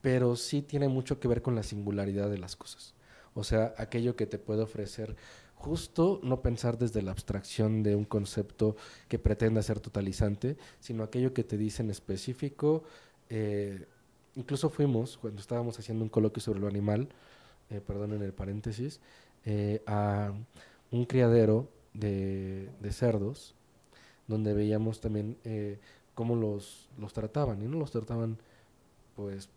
pero 0.00 0.36
sí 0.36 0.62
tiene 0.62 0.88
mucho 0.88 1.20
que 1.20 1.28
ver 1.28 1.42
con 1.42 1.54
la 1.54 1.62
singularidad 1.62 2.28
de 2.28 2.38
las 2.38 2.56
cosas. 2.56 2.94
O 3.34 3.44
sea, 3.44 3.74
aquello 3.78 4.16
que 4.16 4.26
te 4.26 4.38
puede 4.38 4.62
ofrecer 4.62 5.16
justo 5.64 6.20
no 6.22 6.42
pensar 6.42 6.76
desde 6.76 7.00
la 7.00 7.10
abstracción 7.10 7.82
de 7.82 7.96
un 7.96 8.04
concepto 8.04 8.76
que 9.08 9.18
pretenda 9.18 9.62
ser 9.62 9.80
totalizante, 9.80 10.58
sino 10.78 11.02
aquello 11.02 11.32
que 11.32 11.42
te 11.42 11.56
dice 11.56 11.82
en 11.82 11.88
específico. 11.88 12.84
Eh, 13.30 13.86
incluso 14.34 14.68
fuimos, 14.68 15.16
cuando 15.16 15.40
estábamos 15.40 15.78
haciendo 15.78 16.04
un 16.04 16.10
coloquio 16.10 16.42
sobre 16.42 16.60
lo 16.60 16.68
animal, 16.68 17.08
eh, 17.70 17.80
perdón 17.80 18.12
en 18.12 18.22
el 18.22 18.34
paréntesis, 18.34 19.00
eh, 19.46 19.82
a 19.86 20.34
un 20.90 21.06
criadero 21.06 21.70
de 21.94 22.90
cerdos 22.90 23.54
donde 24.26 24.52
veíamos 24.52 25.00
también 25.00 25.38
cómo 26.14 26.36
los, 26.36 26.90
los 26.98 27.14
trataban, 27.14 27.62
y 27.62 27.68
no 27.68 27.78
los 27.78 27.90
trataban 27.90 28.36
pues 29.16 29.48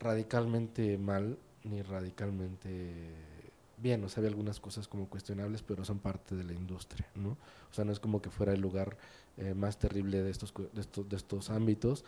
radicalmente 0.00 0.98
mal 0.98 1.38
ni 1.62 1.82
radicalmente 1.82 3.35
bien, 3.76 4.02
o 4.04 4.08
sea, 4.08 4.20
había 4.20 4.30
algunas 4.30 4.60
cosas 4.60 4.88
como 4.88 5.08
cuestionables, 5.08 5.62
pero 5.62 5.84
son 5.84 5.98
parte 5.98 6.34
de 6.34 6.44
la 6.44 6.52
industria, 6.52 7.06
¿no? 7.14 7.30
O 7.70 7.74
sea, 7.74 7.84
no 7.84 7.92
es 7.92 8.00
como 8.00 8.22
que 8.22 8.30
fuera 8.30 8.52
el 8.52 8.60
lugar 8.60 8.96
eh, 9.36 9.54
más 9.54 9.78
terrible 9.78 10.22
de 10.22 10.30
estos, 10.30 10.52
de 10.72 10.80
estos, 10.80 11.08
de 11.08 11.16
estos 11.16 11.50
ámbitos, 11.50 12.04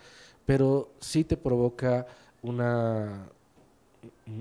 pero 0.46 0.92
sí 1.00 1.24
te 1.24 1.36
provoca 1.36 2.06
una, 2.42 3.28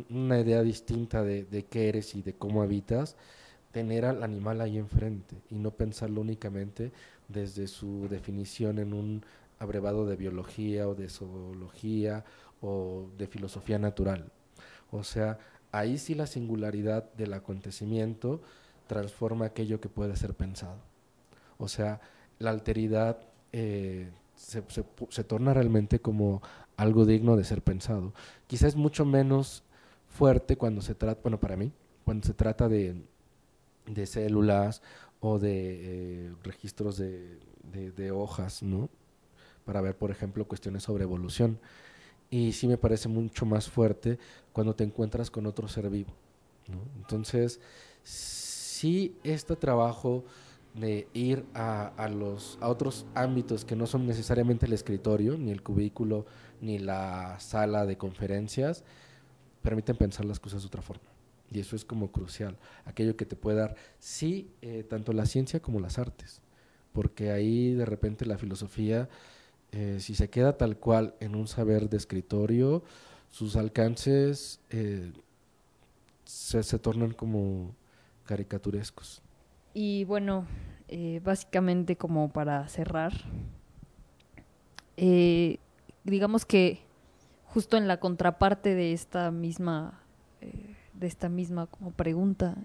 una 0.10 0.40
idea 0.40 0.62
distinta 0.62 1.24
de, 1.24 1.44
de 1.46 1.66
qué 1.66 1.90
eres 1.90 2.16
y 2.16 2.22
de 2.22 2.34
cómo 2.34 2.62
habitas, 2.62 3.16
tener 3.72 4.06
al 4.06 4.24
animal 4.24 4.62
ahí 4.62 4.78
enfrente 4.78 5.36
y 5.50 5.56
no 5.56 5.72
pensarlo 5.72 6.22
únicamente 6.22 6.92
desde 7.28 7.68
su 7.68 8.08
definición 8.10 8.80
en 8.80 8.94
un 8.94 9.26
abrevado 9.60 10.06
de 10.06 10.16
biología 10.16 10.88
o 10.88 10.96
de 10.96 11.10
zoología 11.10 12.24
o 12.62 13.10
de 13.18 13.28
filosofía 13.28 13.80
natural. 13.80 14.32
O 14.92 15.04
sea, 15.04 15.38
ahí 15.72 15.98
sí 15.98 16.16
la 16.16 16.28
singularidad 16.28 17.12
del 17.14 17.34
acontecimiento 17.34 18.42
transforma 18.88 19.46
aquello 19.46 19.80
que 19.80 19.90
puede 19.90 20.16
ser 20.16 20.34
pensado. 20.34 20.80
O 21.58 21.68
sea, 21.68 22.00
la 22.40 22.52
alteridad 22.52 23.18
eh, 23.52 24.10
se, 24.36 24.64
se, 25.10 25.24
torna 25.24 25.54
realmente 25.54 26.00
como 26.00 26.42
algo 26.78 27.06
digno 27.06 27.36
de 27.36 27.44
ser 27.44 27.62
pensado. 27.62 28.14
Quizás 28.48 28.76
mucho 28.76 29.06
menos 29.06 29.64
fuerte 30.08 30.56
cuando 30.58 30.82
se 30.82 30.96
trata, 30.96 31.20
bueno, 31.22 31.40
para 31.40 31.58
mí, 31.58 31.72
cuando 32.06 32.26
se 32.26 32.34
trata 32.34 32.70
de, 32.70 32.96
de 33.88 34.06
células 34.06 34.82
o 35.20 35.40
de 35.40 36.28
eh, 36.28 36.34
registros 36.44 36.98
de, 36.98 38.12
hojas, 38.12 38.64
¿no? 38.64 38.90
Para 39.66 39.82
ver, 39.82 39.98
por 39.98 40.12
ejemplo, 40.12 40.48
cuestiones 40.48 40.84
sobre 40.84 41.04
evolución. 41.04 41.60
Y 42.30 42.52
sí 42.54 42.68
me 42.68 42.78
parece 42.78 43.08
mucho 43.08 43.46
más 43.46 43.70
fuerte 43.70 44.20
cuando 44.52 44.76
te 44.76 44.84
encuentras 44.84 45.32
con 45.32 45.46
otro 45.46 45.68
ser 45.68 45.90
vivo. 45.90 46.14
Entonces, 46.98 47.62
sí, 48.04 49.16
este 49.24 49.56
trabajo 49.56 50.26
de 50.74 51.08
ir 51.14 51.46
a, 51.54 51.88
a, 51.98 52.10
los, 52.10 52.58
a 52.62 52.68
otros 52.68 53.06
ámbitos 53.16 53.66
que 53.66 53.76
no 53.76 53.88
son 53.88 54.06
necesariamente 54.06 54.66
el 54.66 54.74
escritorio, 54.74 55.38
ni 55.38 55.52
el 55.52 55.64
cubículo, 55.64 56.26
ni 56.62 56.78
la 56.78 57.40
sala 57.40 57.86
de 57.86 57.98
conferencias, 57.98 58.84
permiten 59.62 59.98
pensar 59.98 60.26
las 60.26 60.40
cosas 60.40 60.62
de 60.62 60.68
otra 60.68 60.82
forma. 60.82 61.10
Y 61.52 61.60
eso 61.60 61.76
es 61.76 61.86
como 61.86 62.12
crucial, 62.12 62.58
aquello 62.86 63.16
que 63.16 63.26
te 63.26 63.36
puede 63.36 63.58
dar, 63.58 63.76
sí, 64.00 64.52
eh, 64.62 64.84
tanto 64.84 65.14
la 65.14 65.26
ciencia 65.26 65.62
como 65.62 65.80
las 65.80 65.98
artes, 65.98 66.42
porque 66.92 67.32
ahí 67.32 67.74
de 67.74 67.86
repente 67.86 68.26
la 68.26 68.38
filosofía, 68.38 69.08
eh, 69.72 69.98
si 70.00 70.16
se 70.16 70.30
queda 70.30 70.58
tal 70.58 70.78
cual 70.78 71.16
en 71.20 71.36
un 71.36 71.48
saber 71.48 71.90
de 71.90 71.98
escritorio, 71.98 72.84
sus 73.30 73.56
alcances 73.56 74.62
eh, 74.70 75.12
se, 76.24 76.80
tornan 76.80 77.14
como 77.14 77.76
caricaturescos. 78.26 79.22
Y 79.74 80.06
bueno, 80.06 80.46
eh, 80.88 81.22
básicamente 81.24 81.96
como 81.96 82.32
para 82.32 82.68
cerrar, 82.68 83.14
digamos 86.04 86.46
que 86.46 86.80
justo 87.46 87.78
en 87.78 87.88
la 87.88 88.00
contraparte 88.00 88.74
de 88.74 88.94
esta 88.94 89.30
misma, 89.30 90.02
de 90.94 91.08
esta 91.08 91.30
misma 91.30 91.68
como 91.68 91.92
pregunta, 91.92 92.56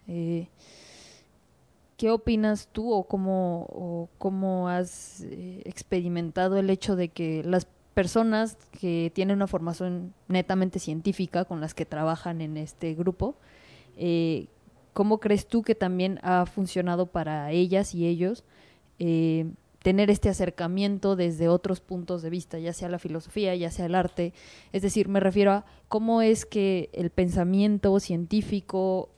¿qué 2.03 2.11
opinas 2.11 2.69
tú 2.73 2.93
o 2.93 3.05
cómo, 3.05 3.69
o 3.71 4.09
cómo 4.19 4.69
has 4.69 5.21
eh, 5.21 5.63
experimentado 5.65 6.57
el 6.57 6.69
hecho 6.69 6.97
de 6.97 7.11
que 7.11 7.45
las 7.45 7.69
personas 7.95 8.59
que 8.81 9.13
tienen 9.15 9.37
una 9.37 9.47
formación 9.47 10.13
netamente 10.27 10.81
científica 10.81 11.45
con 11.45 11.61
las 11.61 11.75
que 11.75 11.87
trabajan 11.87 12.41
en 12.41 12.57
este 12.57 12.95
grupo, 12.95 13.37
eh, 13.97 14.49
¿cómo 14.95 15.21
crees 15.21 15.47
tú 15.47 15.63
que 15.63 15.77
también 15.77 16.19
ha 16.25 16.45
funcionado 16.45 17.07
para 17.07 17.53
ellas 17.53 17.95
y 17.95 18.09
ellos 18.09 18.43
eh, 18.99 19.53
tener 19.85 20.11
este 20.11 20.29
acercamiento 20.29 21.15
desde 21.15 21.49
otros 21.49 21.81
puntos 21.81 22.21
de 22.23 22.31
vista, 22.31 22.59
ya 22.59 22.73
sea 22.73 22.89
la 22.89 22.99
filosofía, 22.99 23.55
ya 23.55 23.71
sea 23.71 23.87
el 23.87 23.95
arte? 23.95 24.33
Es 24.73 24.83
decir, 24.83 25.07
me 25.07 25.21
refiero 25.21 25.53
a 25.53 25.65
cómo 25.87 26.21
es 26.21 26.47
que 26.47 26.91
el 26.95 27.11
pensamiento 27.11 28.01
científico, 28.01 29.09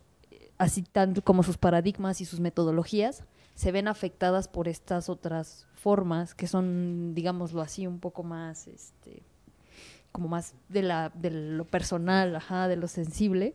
así 0.58 0.82
tanto 0.82 1.22
como 1.22 1.42
sus 1.42 1.58
paradigmas 1.58 2.20
y 2.20 2.24
sus 2.24 2.40
metodologías, 2.40 3.24
se 3.54 3.72
ven 3.72 3.88
afectadas 3.88 4.48
por 4.48 4.68
estas 4.68 5.08
otras 5.08 5.66
formas 5.74 6.34
que 6.34 6.46
son, 6.46 7.14
digámoslo 7.14 7.60
así, 7.60 7.86
un 7.86 8.00
poco 8.00 8.22
más, 8.22 8.66
este, 8.66 9.22
como 10.12 10.28
más 10.28 10.54
de, 10.68 10.82
la, 10.82 11.10
de 11.14 11.30
lo 11.30 11.64
personal, 11.64 12.34
ajá, 12.36 12.68
de 12.68 12.76
lo 12.76 12.88
sensible. 12.88 13.54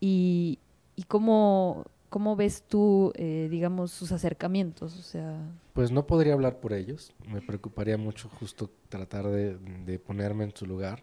Y, 0.00 0.58
y 0.94 1.02
cómo, 1.04 1.84
cómo 2.08 2.36
ves 2.36 2.64
tú, 2.66 3.12
eh, 3.16 3.48
digamos, 3.50 3.90
sus 3.90 4.12
acercamientos, 4.12 4.98
o 4.98 5.02
sea... 5.02 5.38
Pues 5.74 5.90
no 5.90 6.06
podría 6.06 6.32
hablar 6.32 6.60
por 6.60 6.72
ellos, 6.72 7.12
me 7.28 7.42
preocuparía 7.42 7.98
mucho 7.98 8.30
justo 8.40 8.70
tratar 8.88 9.26
de, 9.26 9.98
ponerme 9.98 10.44
en 10.44 10.56
su 10.56 10.64
lugar. 10.64 11.02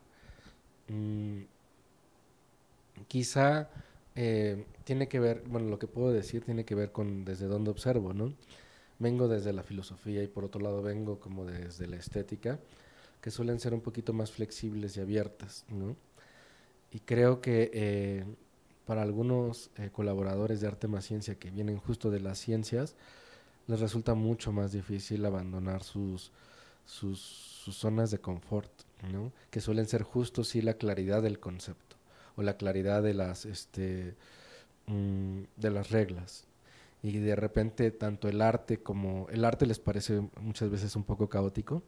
Mm, 0.87 1.41
quizá 3.07 3.69
eh, 4.15 4.65
tiene 4.83 5.07
que 5.07 5.19
ver, 5.19 5.43
bueno, 5.47 5.69
lo 5.69 5.79
que 5.79 5.87
puedo 5.87 6.11
decir 6.11 6.43
tiene 6.43 6.65
que 6.65 6.75
ver 6.75 6.91
con 6.91 7.25
desde 7.25 7.47
dónde 7.47 7.71
observo, 7.71 8.13
¿no? 8.13 8.33
Vengo 8.99 9.27
desde 9.27 9.53
la 9.53 9.63
filosofía 9.63 10.21
y 10.23 10.27
por 10.27 10.45
otro 10.45 10.61
lado 10.61 10.81
vengo 10.81 11.19
como 11.19 11.45
desde 11.45 11.87
la 11.87 11.97
estética, 11.97 12.59
que 13.21 13.31
suelen 13.31 13.59
ser 13.59 13.73
un 13.73 13.81
poquito 13.81 14.13
más 14.13 14.31
flexibles 14.31 14.97
y 14.97 15.01
abiertas, 15.01 15.65
¿no? 15.69 15.95
Y 16.91 16.99
creo 16.99 17.41
que 17.41 17.71
eh, 17.73 18.23
para 18.85 19.01
algunos 19.01 19.71
eh, 19.77 19.89
colaboradores 19.91 20.61
de 20.61 20.67
arte 20.67 20.87
más 20.87 21.05
ciencia 21.05 21.35
que 21.35 21.49
vienen 21.49 21.77
justo 21.77 22.11
de 22.11 22.19
las 22.19 22.37
ciencias, 22.37 22.95
les 23.67 23.79
resulta 23.79 24.13
mucho 24.13 24.51
más 24.51 24.73
difícil 24.73 25.25
abandonar 25.25 25.83
sus, 25.83 26.31
sus, 26.85 27.19
zonas 27.71 28.11
de 28.11 28.19
confort, 28.19 28.69
¿no? 29.11 29.31
Que 29.49 29.61
suelen 29.61 29.87
ser 29.87 30.03
justo 30.03 30.43
sí 30.43 30.61
la 30.61 30.75
claridad 30.75 31.23
del 31.23 31.39
concepto 31.39 31.92
o 32.35 32.43
la 32.43 32.57
claridad 32.57 33.03
de 33.03 33.13
las 33.13 33.45
este 33.45 34.15
mmm, 34.87 35.43
de 35.57 35.69
las 35.71 35.91
reglas. 35.91 36.45
Y 37.01 37.17
de 37.19 37.35
repente 37.35 37.91
tanto 37.91 38.29
el 38.29 38.41
arte 38.41 38.77
como 38.81 39.27
el 39.29 39.43
arte 39.45 39.65
les 39.65 39.79
parece 39.79 40.21
muchas 40.39 40.69
veces 40.69 40.95
un 40.95 41.03
poco 41.03 41.27
caótico 41.29 41.83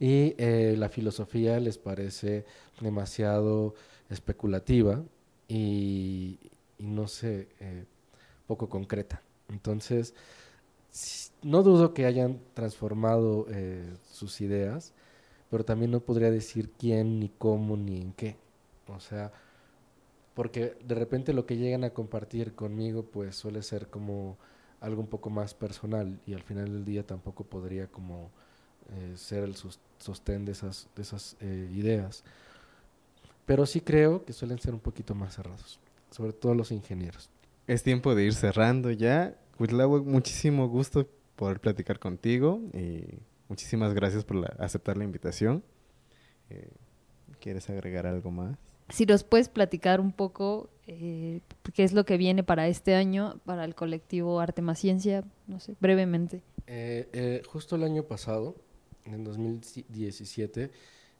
y 0.00 0.34
eh, 0.38 0.74
la 0.78 0.88
filosofía 0.88 1.60
les 1.60 1.78
parece 1.78 2.44
demasiado 2.80 3.74
especulativa 4.10 5.02
y, 5.48 6.38
y 6.78 6.86
no 6.86 7.08
sé 7.08 7.48
eh, 7.60 7.84
poco 8.46 8.68
concreta. 8.68 9.22
Entonces 9.48 10.14
no 11.42 11.62
dudo 11.62 11.94
que 11.94 12.06
hayan 12.06 12.40
transformado 12.54 13.46
eh, 13.50 13.92
sus 14.10 14.40
ideas 14.40 14.94
pero 15.50 15.64
también 15.64 15.90
no 15.90 16.00
podría 16.00 16.30
decir 16.30 16.70
quién 16.78 17.20
ni 17.20 17.28
cómo 17.30 17.76
ni 17.76 18.00
en 18.00 18.12
qué. 18.12 18.36
O 18.86 19.00
sea 19.00 19.32
porque 20.38 20.76
de 20.84 20.94
repente 20.94 21.32
lo 21.32 21.46
que 21.46 21.56
llegan 21.56 21.82
a 21.82 21.90
compartir 21.90 22.54
conmigo 22.54 23.02
pues 23.02 23.34
suele 23.34 23.60
ser 23.60 23.88
como 23.88 24.38
algo 24.80 25.00
un 25.00 25.08
poco 25.08 25.30
más 25.30 25.52
personal 25.52 26.20
y 26.26 26.32
al 26.32 26.44
final 26.44 26.66
del 26.66 26.84
día 26.84 27.04
tampoco 27.04 27.42
podría 27.42 27.88
como 27.88 28.30
eh, 28.88 29.14
ser 29.16 29.42
el 29.42 29.56
sostén 29.56 30.44
de 30.44 30.52
esas, 30.52 30.88
de 30.94 31.02
esas 31.02 31.36
eh, 31.40 31.68
ideas. 31.74 32.22
Pero 33.46 33.66
sí 33.66 33.80
creo 33.80 34.24
que 34.24 34.32
suelen 34.32 34.60
ser 34.60 34.74
un 34.74 34.78
poquito 34.78 35.12
más 35.12 35.34
cerrados, 35.34 35.80
sobre 36.12 36.32
todo 36.32 36.54
los 36.54 36.70
ingenieros. 36.70 37.30
Es 37.66 37.82
tiempo 37.82 38.14
de 38.14 38.26
ir 38.26 38.34
cerrando 38.34 38.92
ya. 38.92 39.36
Cuitláhuac, 39.56 40.04
muchísimo 40.04 40.68
gusto 40.68 41.08
poder 41.34 41.58
platicar 41.58 41.98
contigo 41.98 42.60
y 42.74 43.02
muchísimas 43.48 43.92
gracias 43.92 44.24
por 44.24 44.36
la, 44.36 44.54
aceptar 44.60 44.98
la 44.98 45.02
invitación. 45.02 45.64
Eh, 46.48 46.70
¿Quieres 47.40 47.68
agregar 47.70 48.06
algo 48.06 48.30
más? 48.30 48.58
si 48.90 49.04
nos 49.06 49.22
puedes 49.22 49.48
platicar 49.48 50.00
un 50.00 50.12
poco 50.12 50.70
eh, 50.86 51.40
qué 51.74 51.84
es 51.84 51.92
lo 51.92 52.04
que 52.04 52.16
viene 52.16 52.42
para 52.42 52.68
este 52.68 52.94
año, 52.94 53.38
para 53.44 53.64
el 53.64 53.74
colectivo 53.74 54.40
Arte 54.40 54.62
más 54.62 54.78
Ciencia, 54.78 55.24
no 55.46 55.60
sé, 55.60 55.76
brevemente. 55.80 56.42
Eh, 56.66 57.08
eh, 57.12 57.42
justo 57.46 57.76
el 57.76 57.84
año 57.84 58.04
pasado, 58.04 58.56
en 59.04 59.24
2017, 59.24 60.70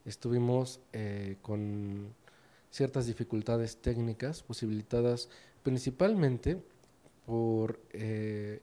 estuvimos 0.05 0.81
eh, 0.93 1.37
con 1.43 2.15
ciertas 2.71 3.07
dificultades 3.07 3.79
técnicas 3.79 4.43
posibilitadas 4.43 5.29
principalmente 5.63 6.59
por 7.27 7.81
eh, 7.93 8.61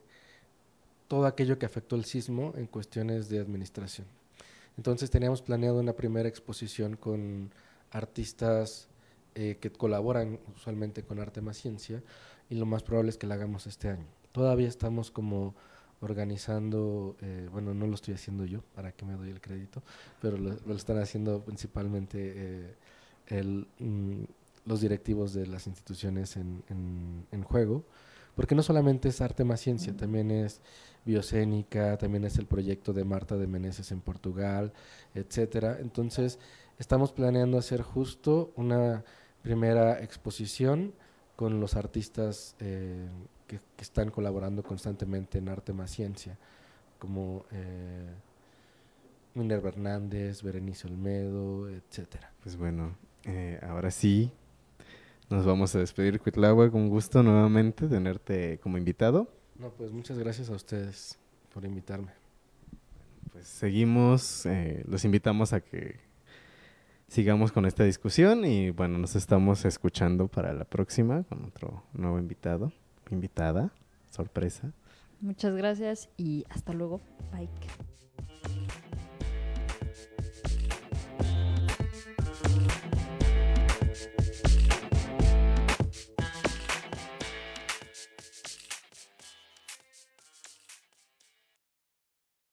todo 1.07 1.25
aquello 1.25 1.59
que 1.59 1.65
afectó 1.65 1.95
el 1.95 2.05
sismo 2.05 2.53
en 2.55 2.65
cuestiones 2.65 3.29
de 3.29 3.39
administración. 3.39 4.07
Entonces 4.77 5.09
teníamos 5.09 5.41
planeado 5.41 5.79
una 5.79 5.93
primera 5.93 6.27
exposición 6.27 6.95
con 6.95 7.51
artistas 7.91 8.87
eh, 9.35 9.57
que 9.59 9.71
colaboran 9.71 10.39
usualmente 10.55 11.03
con 11.03 11.19
Arte 11.19 11.41
más 11.41 11.57
Ciencia 11.57 12.01
y 12.49 12.55
lo 12.55 12.65
más 12.65 12.83
probable 12.83 13.09
es 13.09 13.17
que 13.17 13.27
la 13.27 13.35
hagamos 13.35 13.67
este 13.67 13.89
año. 13.89 14.05
Todavía 14.31 14.67
estamos 14.67 15.11
como 15.11 15.55
organizando, 16.01 17.15
eh, 17.21 17.49
bueno, 17.51 17.73
no 17.73 17.87
lo 17.87 17.95
estoy 17.95 18.13
haciendo 18.13 18.45
yo, 18.45 18.61
para 18.75 18.91
que 18.91 19.05
me 19.05 19.13
doy 19.13 19.29
el 19.29 19.41
crédito, 19.41 19.81
pero 20.21 20.37
lo, 20.37 20.75
están 20.75 20.99
haciendo 20.99 21.43
principalmente 21.43 22.33
eh, 22.35 22.75
el, 23.27 23.67
mm, 23.79 24.23
los 24.65 24.81
directivos 24.81 25.33
de 25.33 25.47
las 25.47 25.67
instituciones 25.67 26.35
en, 26.37 26.63
en, 26.69 27.25
en, 27.31 27.43
juego, 27.43 27.83
porque 28.35 28.55
no 28.55 28.63
solamente 28.63 29.09
es 29.09 29.21
arte 29.21 29.43
más 29.43 29.61
ciencia, 29.61 29.95
también 29.95 30.31
es 30.31 30.61
biocénica, 31.05 31.97
también 31.97 32.25
es 32.25 32.37
el 32.37 32.45
proyecto 32.45 32.93
de 32.93 33.03
Marta 33.03 33.37
de 33.37 33.47
Meneses 33.47 33.91
en 33.91 34.01
Portugal, 34.01 34.73
etcétera. 35.13 35.77
Entonces, 35.79 36.39
estamos 36.79 37.11
planeando 37.11 37.57
hacer 37.57 37.81
justo 37.81 38.51
una 38.55 39.03
primera 39.41 40.01
exposición 40.01 40.93
con 41.35 41.59
los 41.59 41.75
artistas 41.75 42.55
eh, 42.59 43.07
que, 43.47 43.59
que, 43.75 43.83
están 43.83 44.09
colaborando 44.09 44.63
constantemente 44.63 45.37
en 45.37 45.49
Arte 45.49 45.73
más 45.73 45.91
Ciencia, 45.91 46.37
como 46.97 47.45
eh, 47.51 48.09
Minerva 49.35 49.69
Hernández, 49.69 50.41
Berenice 50.41 50.87
Olmedo, 50.87 51.69
etcétera. 51.69 52.33
Pues 52.41 52.55
bueno, 52.55 52.95
eh, 53.25 53.59
ahora 53.61 53.91
sí, 53.91 54.31
nos 55.29 55.45
vamos 55.45 55.75
a 55.75 55.79
despedir, 55.79 56.19
Cuitlagua, 56.19 56.69
con 56.69 56.89
gusto 56.89 57.23
nuevamente 57.23 57.87
tenerte 57.87 58.59
como 58.59 58.77
invitado. 58.77 59.27
No, 59.57 59.69
pues 59.69 59.91
muchas 59.91 60.17
gracias 60.17 60.49
a 60.49 60.53
ustedes 60.53 61.17
por 61.53 61.65
invitarme. 61.65 62.11
pues 63.31 63.47
seguimos, 63.47 64.45
eh, 64.45 64.83
los 64.87 65.03
invitamos 65.05 65.53
a 65.53 65.61
que 65.61 65.99
sigamos 67.07 67.51
con 67.51 67.65
esta 67.65 67.83
discusión 67.83 68.45
y 68.45 68.69
bueno, 68.69 68.97
nos 68.97 69.15
estamos 69.15 69.65
escuchando 69.65 70.27
para 70.27 70.53
la 70.53 70.65
próxima 70.65 71.23
con 71.23 71.45
otro 71.45 71.83
nuevo 71.93 72.19
invitado, 72.19 72.71
invitada, 73.09 73.71
sorpresa. 74.11 74.73
Muchas 75.21 75.55
gracias 75.55 76.09
y 76.17 76.45
hasta 76.49 76.73
luego. 76.73 77.01
Bye. 77.31 77.49